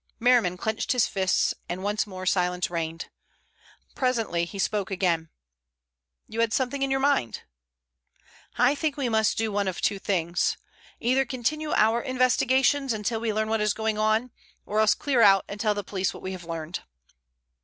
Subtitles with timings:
[0.19, 3.09] Merriman clenched his fists and once more silence reigned.
[3.93, 5.29] Presently he spoke again:
[6.27, 7.43] "You had something in your mind?"
[8.57, 10.57] "I think we must do one of two things.
[10.99, 14.31] Either continue our investigations until we learn what is going on,
[14.65, 16.79] or else clear out and tell the police what we have learned."